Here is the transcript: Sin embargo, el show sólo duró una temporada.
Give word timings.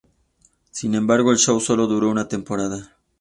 Sin 0.71 0.95
embargo, 0.95 1.31
el 1.31 1.37
show 1.37 1.59
sólo 1.59 1.85
duró 1.85 2.09
una 2.09 2.27
temporada. 2.27 2.97